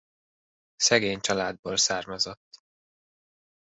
[0.75, 2.63] Szegény családból származott.